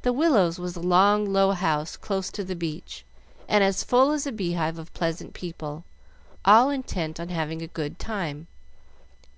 [0.00, 3.04] The Willows was a long, low house close to the beach,
[3.48, 5.84] and as full as a beehive of pleasant people,
[6.46, 8.46] all intent on having a good time.